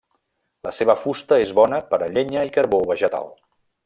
La 0.67 0.71
seva 0.77 0.95
fusta 1.01 1.37
és 1.43 1.51
bona 1.61 1.79
per 1.91 1.99
a 2.07 2.11
llenya 2.15 2.47
i 2.49 2.55
carbó 2.57 2.81
vegetal. 2.93 3.31